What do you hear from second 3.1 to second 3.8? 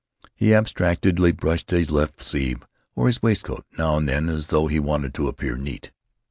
waistcoat,